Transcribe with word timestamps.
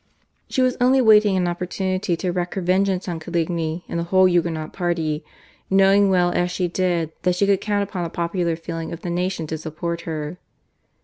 She 0.49 0.63
was 0.63 0.75
only 0.81 0.99
waiting 0.99 1.37
an 1.37 1.47
opportunity 1.47 2.17
to 2.17 2.31
wreak 2.31 2.55
her 2.55 2.61
vengeance 2.61 3.07
on 3.07 3.19
Coligny 3.19 3.85
and 3.87 3.99
the 3.99 4.05
whole 4.05 4.25
Huguenot 4.27 4.73
party, 4.73 5.23
knowing 5.69 6.09
well 6.09 6.31
as 6.31 6.49
she 6.49 6.67
did 6.67 7.11
that 7.21 7.35
she 7.35 7.45
could 7.45 7.61
count 7.61 7.87
upon 7.87 8.03
the 8.03 8.09
popular 8.09 8.55
feeling 8.55 8.91
of 8.91 9.01
the 9.01 9.11
nation 9.11 9.45
to 9.45 9.59
support 9.59 10.01
her. 10.09 10.39